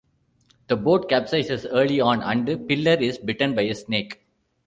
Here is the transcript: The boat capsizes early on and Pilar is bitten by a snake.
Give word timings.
The 0.67 0.75
boat 0.75 1.07
capsizes 1.09 1.67
early 1.69 2.01
on 2.01 2.23
and 2.23 2.67
Pilar 2.67 2.95
is 2.99 3.19
bitten 3.19 3.53
by 3.53 3.61
a 3.61 3.75
snake. 3.75 4.25